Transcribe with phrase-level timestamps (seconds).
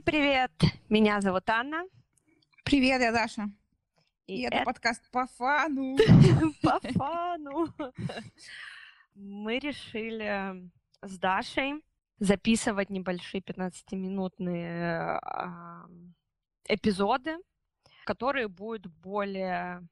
[0.00, 0.50] Всем привет!
[0.88, 1.84] Меня зовут Анна.
[2.64, 3.50] Привет, я Даша.
[4.26, 5.98] И, И это, это подкаст по фану.
[6.62, 7.68] По фану.
[9.14, 10.70] Мы решили
[11.02, 11.84] с Дашей
[12.18, 15.86] записывать небольшие 15-минутные а,
[16.66, 17.36] эпизоды,
[18.06, 19.86] которые будут более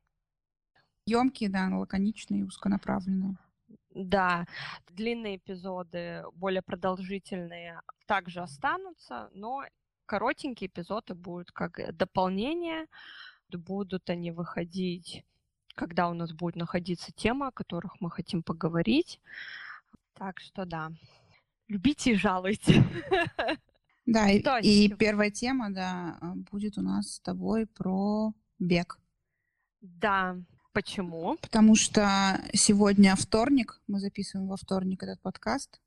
[1.05, 3.37] емкие, да, лаконичные, узконаправленные.
[3.91, 4.47] Да,
[4.87, 9.65] длинные эпизоды, более продолжительные, также останутся, но
[10.09, 12.87] коротенькие эпизоды будут как дополнение,
[13.53, 15.25] будут они выходить,
[15.75, 19.21] когда у нас будет находиться тема, о которых мы хотим поговорить.
[20.15, 20.91] Так что да,
[21.69, 22.85] любите и жалуйте.
[24.11, 26.19] Да, и, и первая тема, да,
[26.51, 28.99] будет у нас с тобой про бег.
[29.83, 30.38] Да,
[30.79, 31.37] Почему?
[31.43, 35.80] Потому что сегодня вторник, мы записываем во вторник этот подкаст,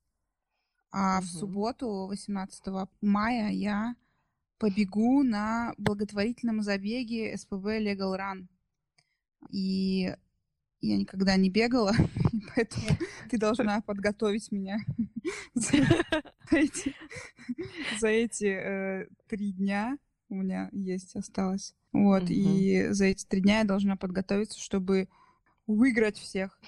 [0.91, 1.25] а угу.
[1.25, 2.63] в субботу, 18
[2.99, 3.95] мая, я
[4.61, 8.45] побегу на благотворительном забеге СПБ Legal Run.
[9.49, 10.15] И
[10.81, 11.93] я никогда не бегала,
[12.55, 12.85] поэтому
[13.31, 14.77] ты должна подготовить меня
[15.55, 15.77] за
[18.07, 19.97] эти, э, три дня
[20.29, 21.73] у меня есть, осталось.
[21.91, 25.09] Вот, и за эти три дня я должна подготовиться, чтобы
[25.65, 26.59] выиграть всех.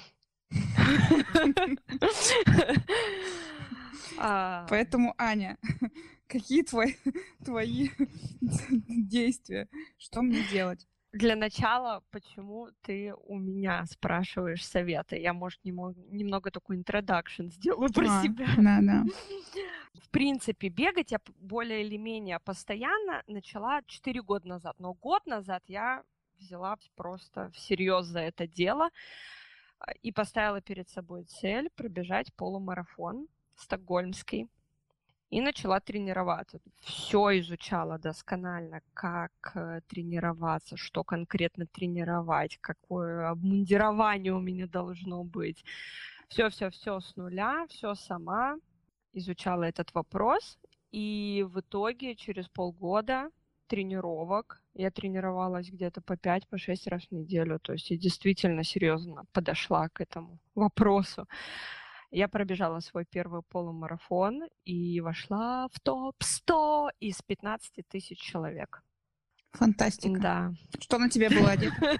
[4.17, 4.65] А.
[4.69, 5.57] Поэтому, Аня,
[6.27, 6.93] какие твои,
[7.45, 7.89] твои
[8.41, 9.67] действия?
[9.97, 10.87] Что мне делать?
[11.11, 15.19] Для начала, почему ты у меня спрашиваешь советы?
[15.19, 18.47] Я, может, немного, немного такой интродакшн сделаю про а, себя.
[18.57, 19.05] Да, да.
[19.93, 24.75] В принципе, бегать я более или менее постоянно начала 4 года назад.
[24.79, 26.03] Но год назад я
[26.39, 28.89] взяла просто всерьез за это дело
[29.79, 34.49] а, и поставила перед собой цель пробежать полумарафон стокгольмский
[35.29, 36.59] и начала тренироваться.
[36.81, 45.65] Все изучала досконально, как э, тренироваться, что конкретно тренировать, какое обмундирование у меня должно быть.
[46.27, 48.57] Все-все-все с нуля, все сама
[49.13, 50.59] изучала этот вопрос.
[50.91, 53.31] И в итоге через полгода
[53.67, 57.59] тренировок я тренировалась где-то по 5-6 по раз в неделю.
[57.59, 61.27] То есть я действительно серьезно подошла к этому вопросу.
[62.13, 68.83] Я пробежала свой первый полумарафон и вошла в топ-100 из 15 тысяч человек.
[69.53, 70.19] Фантастика.
[70.19, 70.53] Да.
[70.79, 71.75] Что на тебе было одето?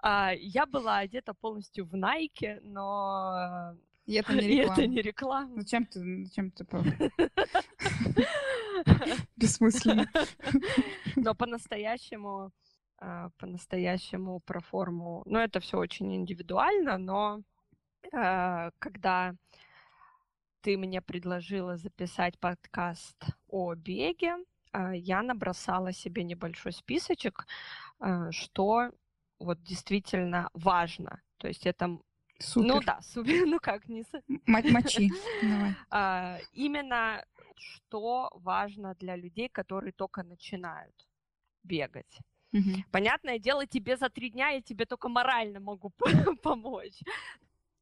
[0.00, 3.74] А, я была одета полностью в Nike, но
[4.06, 4.72] и это не реклама.
[4.72, 5.60] это не реклама.
[5.60, 6.64] Зачем ты, зачем ты
[9.36, 10.08] Бессмысленно.
[11.16, 12.52] Но по-настоящему,
[12.98, 17.42] а, по-настоящему про форму, ну, это все очень индивидуально, но
[18.78, 19.34] когда
[20.60, 23.16] ты мне предложила записать подкаст
[23.48, 24.36] о беге,
[24.72, 27.46] э, я набросала себе небольшой списочек,
[28.00, 28.90] э, что
[29.38, 31.22] вот действительно важно.
[31.38, 32.02] То есть это ну
[32.38, 32.68] Супер.
[32.68, 34.04] Ну да, супер, ну как не...
[34.46, 35.10] Мочи,
[35.42, 35.74] давай.
[35.90, 37.24] А, именно
[37.56, 40.94] что важно для людей, которые только начинают
[41.62, 42.18] бегать.
[42.52, 42.84] Угу.
[42.90, 45.90] Понятное дело, тебе за три дня я тебе только морально могу
[46.42, 47.00] помочь.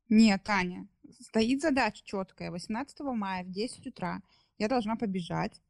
[0.09, 0.89] Нет, Таня,
[1.21, 2.51] стоит задача четкая.
[2.51, 4.21] 18 мая в 10 утра
[4.59, 5.61] я должна побежать,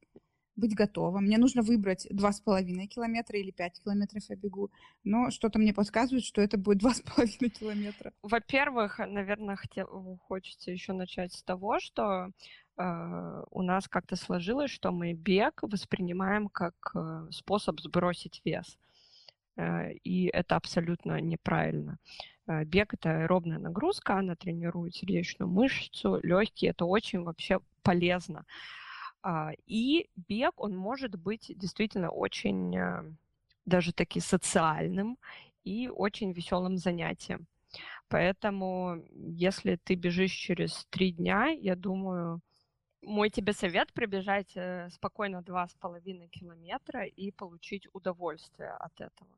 [0.58, 1.20] быть готова.
[1.20, 4.70] Мне нужно выбрать 2,5 километра или 5 километров я бегу.
[5.04, 8.12] Но что-то мне подсказывает, что это будет 2,5 километра.
[8.22, 12.30] Во-первых, наверное, хотел, хочется еще начать с того, что
[12.76, 18.78] э, у нас как-то сложилось, что мы бег воспринимаем как э, способ сбросить вес.
[19.56, 21.98] Э, и это абсолютно неправильно.
[22.64, 28.44] Бег это аэробная нагрузка, она тренирует сердечную мышцу, легкие, это очень вообще полезно.
[29.22, 33.04] А, и бег, он может быть действительно очень э,
[33.66, 35.18] даже таки социальным
[35.64, 37.46] и очень веселым занятием.
[38.08, 42.40] Поэтому, если ты бежишь через три дня, я думаю,
[43.02, 49.30] мой тебе совет пробежать э, спокойно два с половиной километра и получить удовольствие от этого.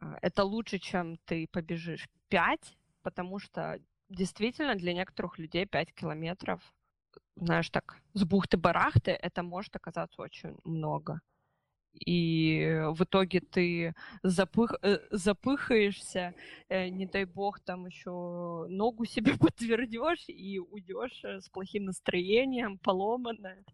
[0.00, 6.60] А, это лучше, чем ты побежишь 5, потому что действительно для некоторых людей 5 километров,
[7.36, 11.20] знаешь, так, с бухты-барахты, это может оказаться очень много.
[12.04, 16.34] И в итоге ты запых, э, запыхаешься,
[16.68, 22.78] э, не дай бог, там еще ногу себе подтвердешь и уйдешь э, с плохим настроением,
[22.78, 23.64] поломанная.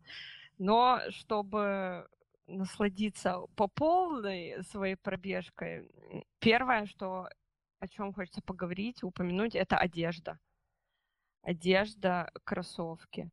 [0.59, 2.07] Но чтобы
[2.53, 5.91] насладиться по полной своей пробежкой,
[6.39, 7.29] первое, что
[7.81, 10.39] о чем хочется поговорить, упомянуть, это одежда.
[11.43, 13.31] Одежда, кроссовки.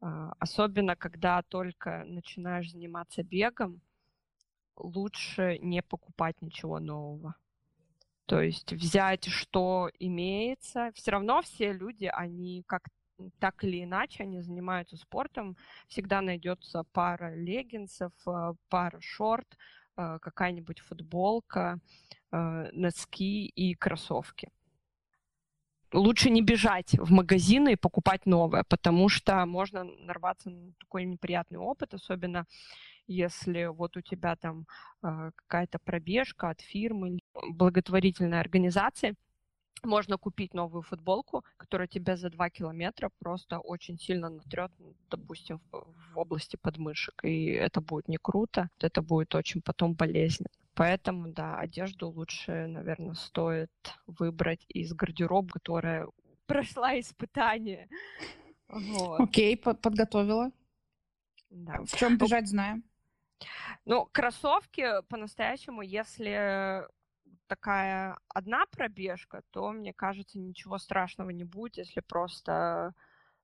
[0.00, 3.80] А, особенно, когда только начинаешь заниматься бегом,
[4.76, 7.34] лучше не покупать ничего нового.
[8.26, 10.92] То есть взять, что имеется.
[10.94, 12.82] Все равно все люди, они как
[13.38, 15.56] так или иначе, они занимаются спортом.
[15.88, 19.56] Всегда найдется пара леггинсов, э, пара шорт,
[19.96, 21.78] э, какая-нибудь футболка,
[22.32, 24.50] э, носки и кроссовки
[25.92, 31.58] лучше не бежать в магазины и покупать новое, потому что можно нарваться на такой неприятный
[31.58, 32.46] опыт, особенно
[33.06, 34.66] если вот у тебя там
[35.00, 37.20] какая-то пробежка от фирмы,
[37.52, 39.14] благотворительной организации,
[39.84, 44.70] можно купить новую футболку, которая тебя за 2 километра просто очень сильно натрет,
[45.10, 47.24] допустим, в, области подмышек.
[47.24, 50.50] И это будет не круто, это будет очень потом болезненно.
[50.74, 53.70] Поэтому, да, одежду лучше, наверное, стоит
[54.06, 56.08] выбрать из гардероба, которая
[56.46, 57.88] прошла испытание.
[58.68, 59.20] Вот.
[59.20, 60.50] Окей, подготовила.
[61.50, 61.82] Да.
[61.84, 62.84] В чем бежать, знаем.
[63.84, 66.86] Ну, кроссовки по-настоящему, если
[67.48, 72.94] такая одна пробежка, то, мне кажется, ничего страшного не будет, если просто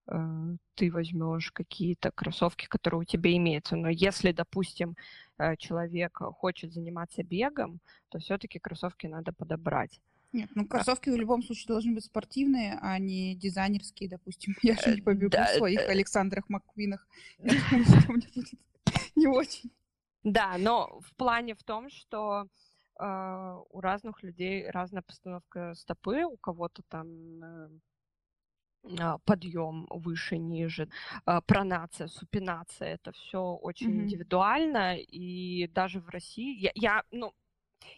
[0.06, 0.16] э,
[0.74, 3.76] ты возьмешь какие-то кроссовки, которые у тебя имеются.
[3.76, 4.96] Но если, допустим,
[5.38, 10.00] Э, человек хочет заниматься бегом, то все-таки кроссовки надо подобрать.
[10.32, 14.54] Нет, ну кроссовки в любом случае должны быть спортивные, а не дизайнерские, допустим.
[14.62, 15.86] Я же не э, побегу да, в своих да.
[15.86, 17.06] Александрах Макквинах.
[17.38, 18.52] Я думаю, что мне будет
[19.16, 19.70] не очень.
[20.22, 22.46] Да, но в плане в том, что э,
[22.98, 27.68] у разных людей разная постановка стопы, у кого-то там э,
[28.98, 30.88] а, подъем выше, ниже,
[31.24, 34.02] а, пронация, супинация, это все очень mm-hmm.
[34.02, 37.32] индивидуально, и даже в России, я, я ну,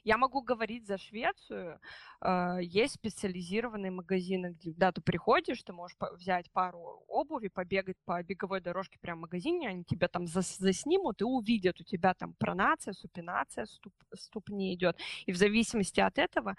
[0.04, 1.80] я могу говорить за Швецию.
[2.20, 8.22] А, есть специализированные магазины, где да, ты приходишь, ты можешь взять пару обуви, побегать по
[8.22, 12.92] беговой дорожке прямо в магазине, они тебя там заснимут и увидят, у тебя там пронация,
[12.92, 14.98] супинация ступ, ступни идет.
[15.26, 16.56] И в зависимости от этого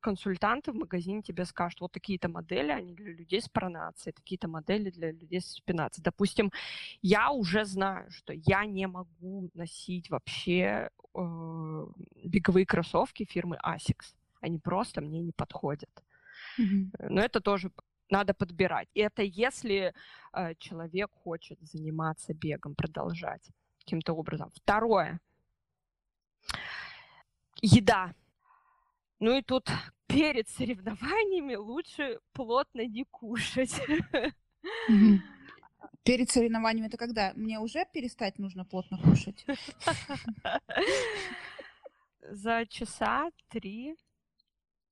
[0.00, 4.90] консультанты в магазине тебе скажут, вот такие-то модели, они для людей с пронацией, такие-то модели
[4.90, 6.04] для людей с спинацией.
[6.04, 6.52] Допустим,
[7.02, 11.86] я уже знаю, что я не могу носить вообще э,
[12.24, 14.14] беговые кроссовки фирмы Asics.
[14.40, 15.90] Они просто мне не подходят.
[16.58, 17.08] Mm-hmm.
[17.08, 17.70] Но это тоже
[18.10, 18.88] надо подбирать.
[18.94, 19.92] И это если
[20.32, 24.50] э, человек хочет заниматься бегом, продолжать каким-то образом.
[24.54, 25.20] Второе.
[27.60, 28.14] Еда.
[29.20, 29.68] Ну и тут
[30.06, 33.80] перед соревнованиями лучше плотно не кушать.
[36.04, 37.32] Перед соревнованиями это когда?
[37.34, 39.44] Мне уже перестать нужно плотно кушать?
[42.22, 43.94] За часа три,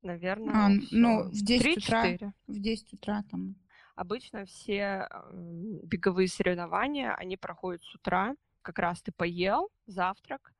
[0.02, 0.54] наверное.
[0.54, 2.32] А, ну, в 10 утра.
[2.46, 3.56] В 10 утра там.
[3.94, 8.34] Обычно все беговые соревнования, они проходят с утра.
[8.60, 10.52] Как раз ты поел завтрак,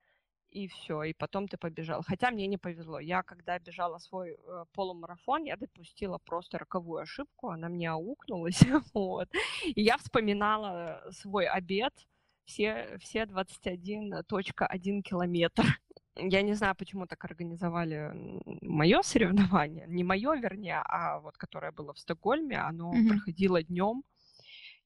[0.51, 2.03] и все, и потом ты побежал.
[2.03, 2.99] Хотя мне не повезло.
[3.01, 8.61] Я, когда бежала свой э, полумарафон, я допустила просто роковую ошибку, она мне аукнулась,
[8.95, 9.29] вот.
[9.65, 11.93] И я вспоминала свой обед,
[12.45, 15.65] все, все 21.1 километр.
[16.17, 18.13] Я не знаю, почему так организовали
[18.63, 23.09] мое соревнование, не мое, вернее, а вот которое было в Стокгольме, оно mm-hmm.
[23.09, 24.03] проходило днем.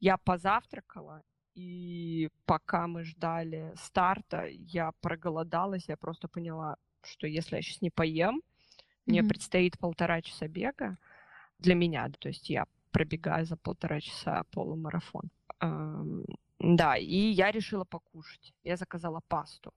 [0.00, 1.22] Я позавтракала,
[1.54, 7.90] и пока мы ждали старта, я проголодалась, я просто поняла, что если я сейчас не
[7.90, 9.02] поем, mm-hmm.
[9.06, 10.98] мне предстоит полтора часа бега
[11.58, 15.30] для меня, то есть я пробегаю за полтора часа полумарафон.
[16.58, 18.52] Да, и я решила покушать.
[18.64, 19.72] Я заказала пасту.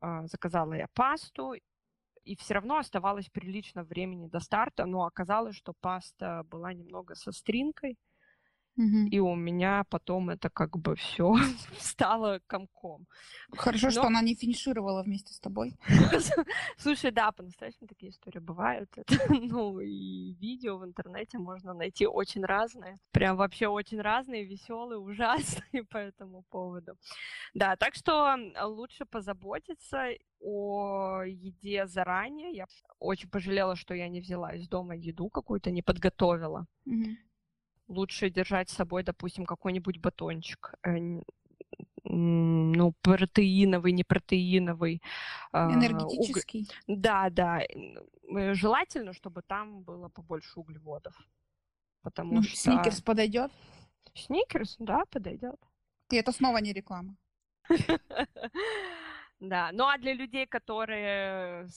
[0.00, 1.54] Э, заказала я пасту,
[2.24, 7.32] и все равно оставалось прилично времени до старта, но оказалось, что паста была немного со
[7.32, 7.98] стринкой,
[8.78, 11.34] и у меня потом это как бы все
[11.78, 13.06] стало комком.
[13.56, 13.90] Хорошо, Но...
[13.90, 15.74] что она не финишировала вместе с тобой.
[16.76, 18.88] Слушай, да, по-настоящему такие истории бывают.
[19.28, 22.98] ну, и видео в интернете можно найти очень разные.
[23.10, 26.96] Прям вообще очень разные, веселые, ужасные по этому поводу.
[27.54, 32.52] Да, так что лучше позаботиться о еде заранее.
[32.52, 32.66] Я
[33.00, 36.66] очень пожалела, что я не взяла из дома еду какую-то, не подготовила.
[36.86, 37.27] Mm-hmm
[37.88, 41.20] лучше держать с собой, допустим, какой-нибудь батончик, э,
[42.04, 45.02] ну, протеиновый, не протеиновый.
[45.52, 46.68] А, Энергетический.
[46.86, 46.98] Уг...
[47.00, 47.60] Да, да.
[47.60, 51.14] Э, желательно, чтобы там было побольше углеводов.
[52.02, 52.56] Потому ну, что...
[52.56, 53.52] Сникерс подойдет?
[54.14, 55.60] Сникерс, да, подойдет.
[56.10, 57.16] И это снова не реклама.
[59.40, 61.68] Да, ну а для людей, которые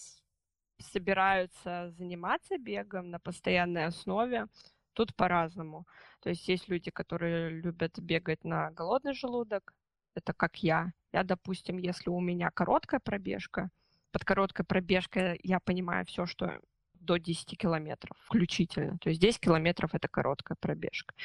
[0.80, 4.48] собираются заниматься бегом на постоянной основе,
[4.94, 5.88] Тут по-разному.
[6.22, 9.74] То есть есть люди, которые любят бегать на голодный желудок.
[10.16, 10.92] Это как я.
[11.14, 13.70] Я, допустим, если у меня короткая пробежка,
[14.12, 16.60] под короткой пробежкой я понимаю все, что
[16.94, 18.98] до 10 километров включительно.
[19.00, 21.16] То есть 10 километров– это короткая пробежка.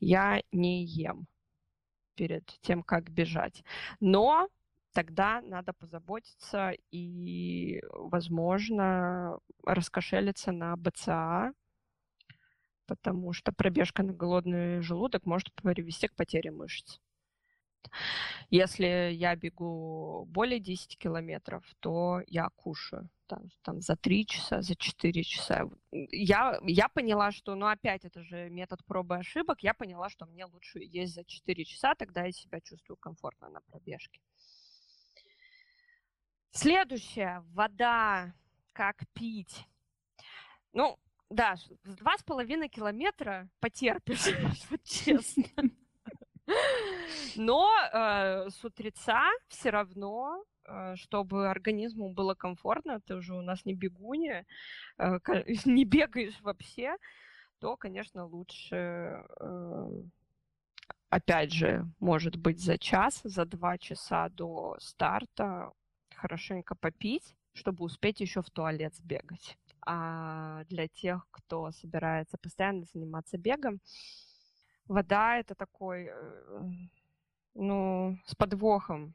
[0.00, 1.26] Я не ем
[2.14, 3.62] перед тем, как бежать.
[4.00, 4.48] Но
[4.92, 11.52] тогда надо позаботиться и, возможно, раскошелиться на БЦА,
[12.90, 16.98] потому что пробежка на голодный желудок может привести к потере мышц.
[18.50, 24.74] Если я бегу более 10 километров, то я кушаю там, там за 3 часа, за
[24.74, 25.70] 4 часа.
[25.92, 30.26] Я, я поняла, что, ну опять, это же метод пробы и ошибок, я поняла, что
[30.26, 34.20] мне лучше есть за 4 часа, тогда я себя чувствую комфортно на пробежке.
[36.50, 37.44] Следующее.
[37.54, 38.34] Вода.
[38.72, 39.64] Как пить.
[40.72, 40.98] Ну,
[41.30, 44.26] да, два с половиной километра потерпишь,
[44.70, 45.44] вот честно.
[47.36, 53.64] Но э, с утреца все равно, э, чтобы организму было комфортно, ты уже у нас
[53.64, 54.44] не бегуня,
[54.98, 55.18] э,
[55.64, 56.96] не бегаешь вообще,
[57.60, 60.02] то, конечно, лучше, э,
[61.10, 65.70] опять же, может быть, за час, за два часа до старта
[66.16, 69.56] хорошенько попить, чтобы успеть еще в туалет сбегать.
[69.86, 73.80] А для тех, кто собирается постоянно заниматься бегом,
[74.86, 76.62] вода это такой, э,
[77.54, 79.14] ну, с подвохом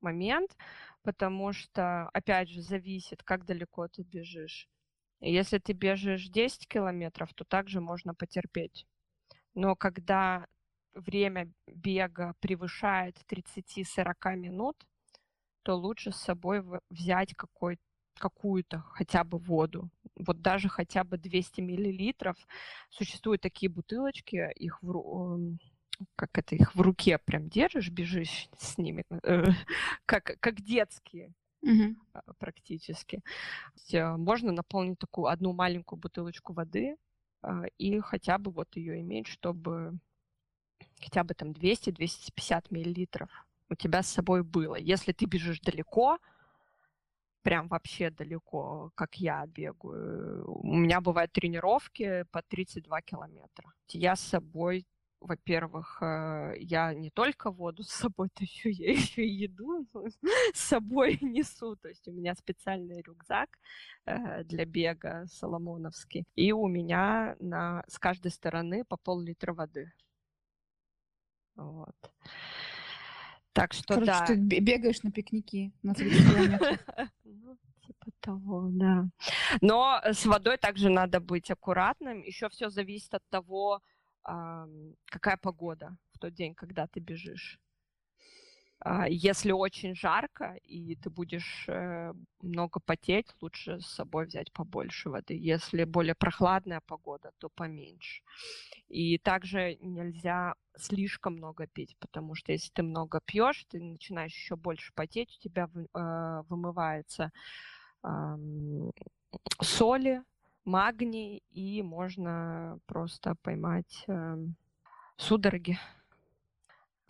[0.00, 0.56] момент,
[1.02, 4.68] потому что, опять же, зависит, как далеко ты бежишь.
[5.20, 8.86] Если ты бежишь 10 километров, то также можно потерпеть.
[9.54, 10.46] Но когда
[10.94, 14.76] время бега превышает 30-40 минут,
[15.62, 17.78] то лучше с собой взять какой
[18.18, 19.90] какую-то хотя бы воду.
[20.16, 22.36] Вот даже хотя бы 200 миллилитров.
[22.90, 25.58] Существуют такие бутылочки, их в, эм,
[26.16, 29.44] как это их в руке прям держишь, бежишь с ними, э,
[30.06, 31.96] как, как детские угу.
[32.38, 33.20] практически.
[33.92, 36.96] Э, можно наполнить такую одну маленькую бутылочку воды
[37.76, 39.98] и хотя бы вот ее иметь, чтобы
[41.00, 43.30] хотя бы там 200-250 миллилитров
[43.68, 44.76] у тебя с собой было.
[44.76, 46.18] Если ты бежишь далеко,
[47.42, 50.44] прям вообще далеко, как я бегаю.
[50.46, 53.72] У меня бывают тренировки по 32 километра.
[53.88, 54.86] Я с собой,
[55.20, 59.86] во-первых, э, я не только воду с собой тащу, я еще и еду
[60.54, 61.76] с собой несу.
[61.76, 63.50] То есть у меня специальный рюкзак
[64.06, 66.24] э, для бега соломоновский.
[66.34, 69.92] И у меня на, с каждой стороны по пол-литра воды.
[71.56, 71.96] Вот.
[73.52, 74.26] Так что Короче, да.
[74.26, 76.78] ты бегаешь на пикники на 30 километров.
[77.86, 79.08] Типа того, да.
[79.60, 82.22] Но с водой также надо быть аккуратным.
[82.22, 83.80] Еще все зависит от того,
[84.22, 87.58] какая погода в тот день, когда ты бежишь.
[88.84, 95.08] А, если очень жарко и ты будешь э, много потеть, лучше с собой взять побольше
[95.08, 95.34] воды.
[95.38, 98.22] Если более прохладная погода, то поменьше.
[98.88, 104.56] И также нельзя слишком много пить, потому что если ты много пьешь, ты начинаешь еще
[104.56, 107.30] больше потеть, у тебя э, вымывается
[109.60, 110.22] соли,
[110.64, 114.56] магний, и можно просто поймать эм,
[115.16, 115.78] судороги.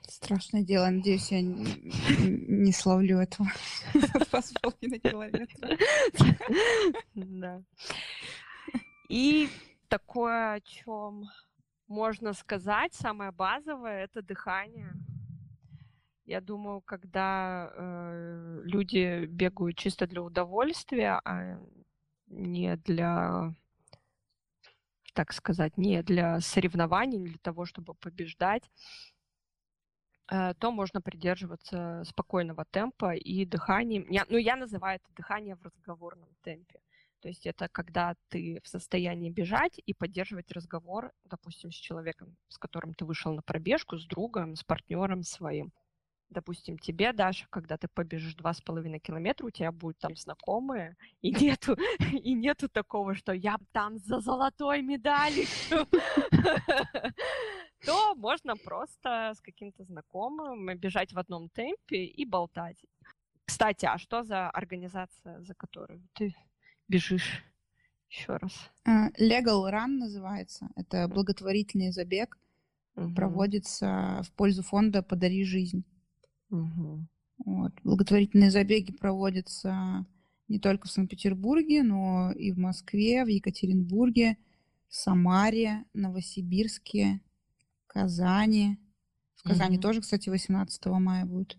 [0.08, 0.90] Страшное дело.
[0.90, 3.48] Надеюсь, я не словлю этого
[3.94, 5.78] два с половиной километра.
[7.14, 7.62] Да.
[9.08, 9.48] И
[9.88, 11.28] такое, о чем
[11.86, 14.92] можно сказать, самое базовое, это дыхание.
[16.24, 21.58] Я думаю, когда э, люди бегают чисто для удовольствия, а
[22.28, 23.54] не для,
[25.12, 28.70] так сказать, не для соревнований, не для того, чтобы побеждать,
[30.58, 34.06] то можно придерживаться спокойного темпа и дыханием.
[34.08, 36.80] Я, ну, я называю это дыхание в разговорном темпе.
[37.20, 42.58] То есть это когда ты в состоянии бежать и поддерживать разговор, допустим, с человеком, с
[42.58, 45.72] которым ты вышел на пробежку, с другом, с партнером своим.
[46.30, 50.96] Допустим, тебе, Даша, когда ты побежишь два с половиной километра, у тебя будут там знакомые,
[51.20, 51.76] и нету,
[52.12, 55.46] и нету такого, что я там за золотой медалью.
[57.84, 62.84] то можно просто с каким-то знакомым бежать в одном темпе и болтать.
[63.44, 66.34] Кстати, а что за организация, за которую ты
[66.88, 67.44] бежишь?
[68.08, 68.70] Еще раз.
[68.84, 70.68] А, Legal Run называется.
[70.76, 72.38] Это благотворительный забег.
[72.94, 73.14] Угу.
[73.14, 75.84] Проводится в пользу фонда «Подари жизнь».
[76.50, 77.06] Угу.
[77.46, 77.72] Вот.
[77.82, 80.04] Благотворительные забеги проводятся
[80.48, 84.36] не только в Санкт-Петербурге, но и в Москве, в Екатеринбурге,
[84.90, 87.20] Самаре, Новосибирске,
[87.92, 88.78] Казани.
[89.36, 89.82] В Казани Мгм.
[89.82, 91.56] тоже, кстати, 18 мая будет.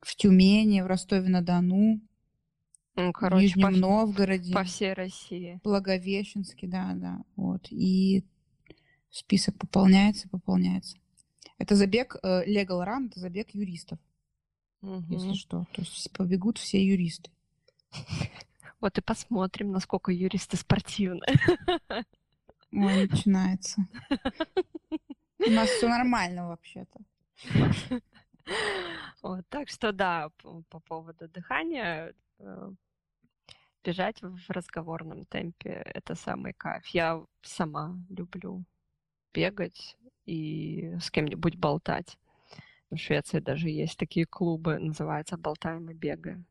[0.00, 2.00] В Тюмени, в Ростове-на-Дону,
[2.96, 5.60] Ну, в короче, Нижнем по, Новгороде, по всей России.
[5.64, 7.22] Благовещенске, да, да.
[7.36, 7.68] Вот.
[7.70, 8.24] И
[9.10, 10.96] список пополняется, пополняется.
[11.58, 13.98] Это забег э, Legal Run, это забег юристов,
[14.82, 15.34] если Мгм.
[15.36, 15.66] что.
[15.72, 17.30] То есть побегут все юристы.
[18.80, 21.24] Вот и посмотрим, насколько юристы спортивны.
[22.72, 23.86] Ой, начинается.
[25.46, 27.00] У нас все нормально вообще-то.
[29.22, 32.72] Вот, так что да, по, по поводу дыхания, э,
[33.84, 36.84] бежать в разговорном темпе это самый кайф.
[36.88, 38.64] Я сама люблю
[39.32, 39.96] бегать
[40.26, 42.18] и с кем-нибудь болтать.
[42.90, 46.44] В Швеции даже есть такие клубы, называется «Болтаем и бегаем».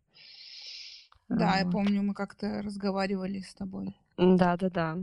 [1.30, 1.74] Да, я Вот.
[1.74, 3.96] помню, мы как-то разговаривали с тобой.
[4.18, 4.98] Да-да-да.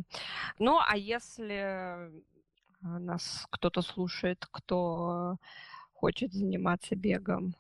[0.59, 2.11] Ну, а если э,
[2.81, 5.37] нас кто-то слушает, кто
[5.93, 7.55] хочет заниматься бегом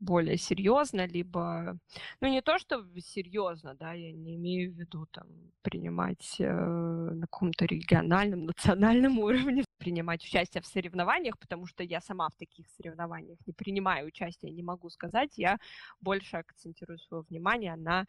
[0.00, 1.78] более серьезно, либо,
[2.20, 5.26] ну, не то, что серьезно, да, я не имею в виду там
[5.62, 12.28] принимать э, на каком-то региональном, национальном уровне, принимать участие в соревнованиях, потому что я сама
[12.28, 15.58] в таких соревнованиях не принимаю участие, не могу сказать, я
[16.00, 18.06] больше акцентирую свое внимание на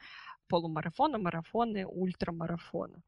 [0.48, 3.02] полумарафоны, марафоны, ультрамарафоны.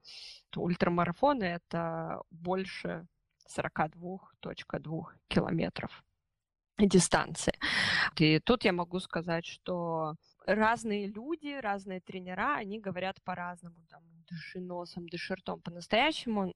[0.56, 3.08] Ультрамарафоны— это больше
[3.58, 6.04] 42.2 километров
[6.78, 7.54] дистанции.
[8.20, 10.16] И тут я могу сказать, что
[10.46, 13.76] разные люди, разные тренера, они говорят по-разному.
[13.90, 15.62] Там, дыши носом, дыши ртом.
[15.62, 16.54] По-настоящему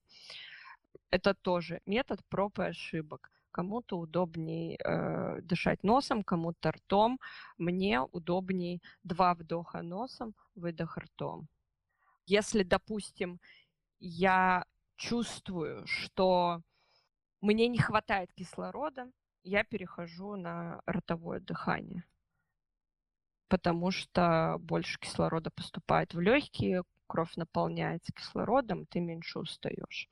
[1.09, 3.31] это тоже метод проб и ошибок.
[3.51, 7.19] Кому-то удобнее э, дышать носом, кому-то ртом.
[7.57, 11.47] Мне удобнее два вдоха носом, выдох ртом.
[12.25, 13.39] Если, допустим,
[13.99, 14.65] я
[14.97, 16.61] чувствую, что
[17.45, 19.11] мне не хватает кислорода,
[19.43, 22.03] я перехожу на ротовое дыхание,
[23.47, 30.09] потому что больше кислорода поступает в легкие, кровь наполняется кислородом, ты меньше устаешь.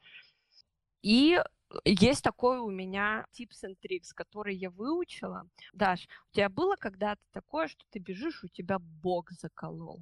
[1.01, 1.41] И
[1.85, 5.49] есть такой у меня tips and tricks, который я выучила.
[5.73, 9.99] Даш, у тебя было когда-то такое, что ты бежишь, у тебя бок заколол?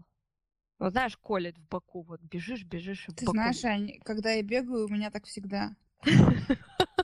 [0.79, 4.31] Вот знаешь, колет в боку, вот бежишь, бежишь, и в Ты боку знаешь, Ань, когда
[4.31, 5.75] я бегаю, у меня так всегда.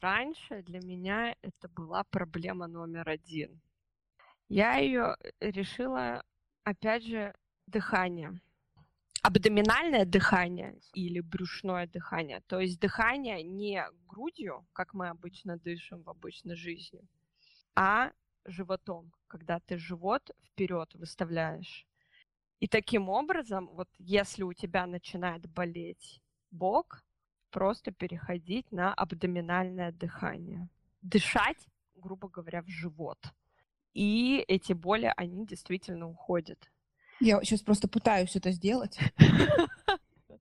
[0.00, 3.60] Раньше для меня это была проблема номер один.
[4.48, 6.22] Я ее решила,
[6.64, 7.34] опять же,
[7.66, 8.40] дыхание.
[9.22, 12.42] Абдоминальное дыхание или брюшное дыхание.
[12.46, 17.00] То есть дыхание не грудью, как мы обычно дышим в обычной жизни,
[17.74, 18.12] а
[18.44, 21.86] животом, когда ты живот вперед выставляешь.
[22.60, 27.02] И таким образом, вот если у тебя начинает болеть бок,
[27.54, 30.68] просто переходить на абдоминальное дыхание.
[31.02, 33.18] Дышать, грубо говоря, в живот.
[33.92, 36.58] И эти боли, они действительно уходят.
[37.20, 38.98] Я сейчас просто пытаюсь это сделать.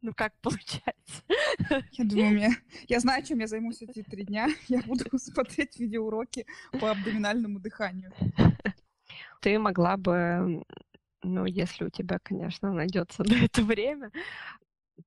[0.05, 1.23] Ну, как получается?
[1.93, 2.49] Я думаю, мне...
[2.89, 4.49] я знаю, чем я займусь эти три дня.
[4.67, 6.45] Я буду смотреть видеоуроки
[6.77, 8.11] по абдоминальному дыханию.
[9.39, 10.61] Ты могла бы,
[11.21, 14.11] ну, если у тебя, конечно, найдется на это время,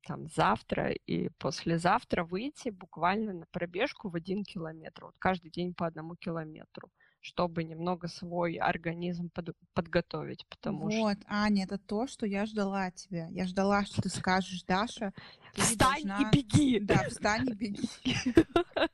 [0.07, 5.07] там завтра и послезавтра выйти буквально на пробежку в один километр.
[5.07, 6.90] Вот каждый день по одному километру
[7.27, 11.03] чтобы немного свой организм под, подготовить, потому вот, что...
[11.03, 13.27] Вот, Аня, это то, что я ждала от тебя.
[13.31, 15.12] Я ждала, что ты скажешь, Даша,
[15.53, 16.21] ты Встань должна...
[16.21, 16.79] и беги!
[16.79, 17.88] Да, встань и беги.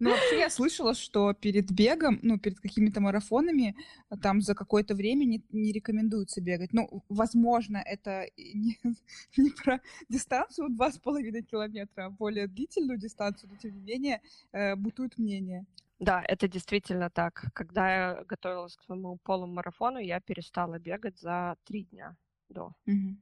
[0.00, 3.76] Ну, вообще я слышала, что перед бегом, ну, перед какими-то марафонами,
[4.22, 6.72] там за какое-то время не, не рекомендуется бегать.
[6.72, 8.78] Ну, возможно, это не,
[9.36, 15.18] не про дистанцию 2,5 километра, а более длительную дистанцию, но тем не менее э, бутует
[15.18, 15.66] мнение.
[15.98, 17.44] Да, это действительно так.
[17.52, 22.16] Когда я готовилась к своему полумарафону, я перестала бегать за три дня
[22.48, 23.20] до, Мгм.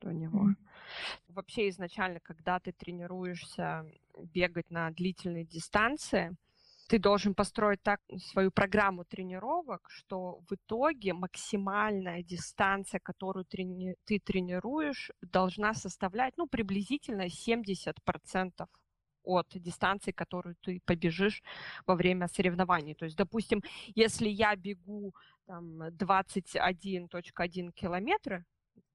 [0.00, 0.40] До него.
[0.40, 0.56] Мгм.
[1.28, 3.84] Вообще изначально, когда ты тренируешься
[4.34, 6.36] бегать на длительной дистанции,
[6.88, 14.20] ты должен построить так свою программу тренировок, что в итоге максимальная дистанция, которую трени- ты
[14.20, 18.68] тренируешь, должна составлять ну, приблизительно 70%
[19.24, 21.42] от дистанции, которую ты побежишь
[21.86, 22.94] во время соревнований.
[22.94, 23.62] То есть, допустим,
[23.96, 25.12] если я бегу
[25.46, 28.44] там, 21.1 километра,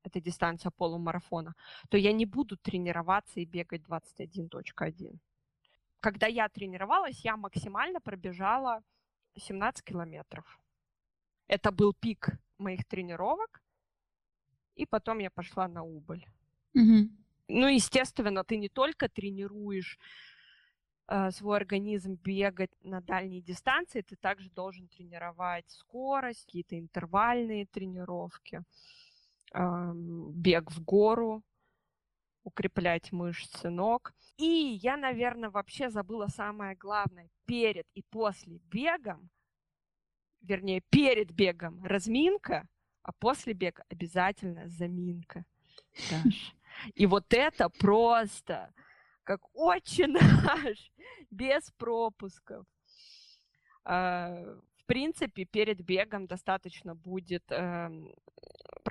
[0.03, 1.53] это дистанция полумарафона,
[1.89, 5.19] то я не буду тренироваться и бегать 21.1.
[5.99, 8.81] Когда я тренировалась, я максимально пробежала
[9.35, 10.59] 17 километров.
[11.47, 13.61] Это был пик моих тренировок,
[14.75, 16.25] и потом я пошла на убыль.
[16.73, 17.17] Мгм.
[17.49, 19.99] ну, естественно, ты не только тренируешь
[21.07, 28.63] э, свой организм бегать на дальней дистанции, ты также должен тренировать скорость, какие-то интервальные тренировки,
[29.53, 31.43] бег в гору,
[32.43, 34.13] укреплять мышцы ног.
[34.37, 37.29] И я, наверное, вообще забыла самое главное.
[37.45, 39.29] Перед и после бегом,
[40.41, 42.67] вернее, перед бегом разминка,
[43.03, 45.45] а после бега обязательно заминка.
[46.09, 46.55] Даш.
[46.95, 48.73] И вот это просто
[49.23, 50.91] как очень наш,
[51.29, 52.65] без пропусков.
[53.83, 58.13] А, в принципе, перед бегом достаточно будет эм,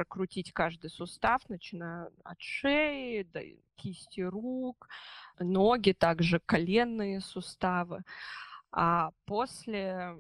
[0.01, 3.43] прокрутить каждый сустав, начиная от шеи до
[3.77, 4.89] кисти рук,
[5.39, 8.03] ноги, также коленные суставы.
[8.73, 10.17] А после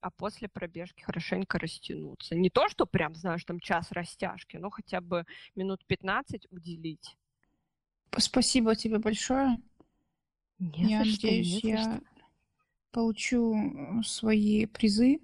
[0.00, 2.36] а после пробежки хорошенько растянуться.
[2.36, 7.18] Не то, что прям, знаешь, там час растяжки, но хотя бы минут 15 уделить.
[8.16, 9.58] Спасибо тебе большое.
[10.58, 12.00] Не я что, надеюсь, я
[12.92, 15.20] получу э, свои призы.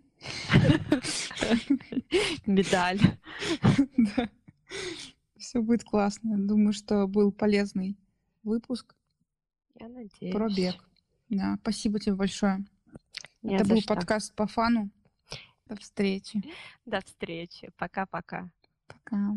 [2.46, 3.00] Медаль.
[4.16, 4.28] Да.
[5.38, 6.38] Все будет классно.
[6.38, 7.96] Думаю, что был полезный
[8.42, 8.94] выпуск
[9.78, 10.32] Я надеюсь.
[10.34, 10.74] про бег.
[11.28, 12.64] Да, спасибо тебе большое.
[13.42, 13.94] Не Это был что.
[13.94, 14.90] подкаст по фану.
[15.66, 16.42] До встречи.
[16.86, 17.70] До встречи.
[17.76, 18.50] Пока-пока.
[18.86, 19.36] Пока.